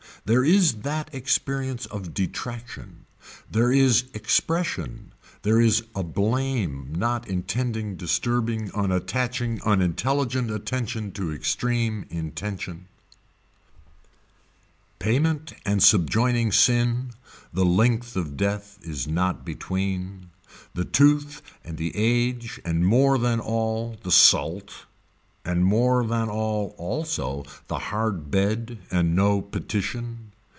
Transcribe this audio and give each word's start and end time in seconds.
There 0.23 0.43
is 0.45 0.73
that 0.83 1.09
experience 1.15 1.87
of 1.87 2.13
detraction. 2.13 3.05
There 3.49 3.63
there 3.63 3.71
is 3.71 4.03
expression, 4.13 5.13
there 5.41 5.59
is 5.59 5.81
a 5.95 6.03
blame 6.03 6.93
not 6.95 7.27
intending 7.27 7.95
disturbing 7.95 8.69
unattaching 8.69 9.63
unintelligent 9.65 10.51
attention 10.51 11.11
to 11.13 11.33
extreme 11.33 12.05
intention. 12.11 12.85
Payment 14.99 15.53
and 15.65 15.81
subjoining 15.81 16.51
sin, 16.53 17.13
the 17.51 17.65
length 17.65 18.15
of 18.15 18.37
death 18.37 18.77
is 18.83 19.07
not 19.07 19.43
between, 19.43 20.29
the 20.75 20.85
tooth 20.85 21.41
and 21.63 21.79
the 21.79 21.95
age 21.97 22.59
and 22.63 22.85
more 22.85 23.17
than 23.17 23.39
all, 23.39 23.97
the 24.03 24.11
salt, 24.11 24.85
and 25.43 25.65
more 25.65 26.05
than 26.05 26.29
all 26.29 26.75
also 26.77 27.43
the 27.65 27.79
hard 27.89 28.29
bed 28.29 28.77
and 28.91 29.15
no 29.15 29.41
petition. 29.41 30.15